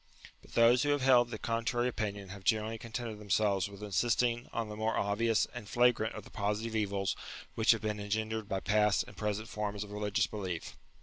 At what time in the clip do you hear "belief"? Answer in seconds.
10.25-10.75